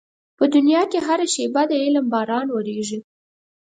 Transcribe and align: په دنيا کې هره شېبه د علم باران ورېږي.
په 0.37 0.43
دنيا 0.55 0.81
کې 0.91 0.99
هره 1.07 1.27
شېبه 1.33 1.61
د 1.69 1.71
علم 1.83 2.05
باران 2.13 2.47
ورېږي. 2.51 2.99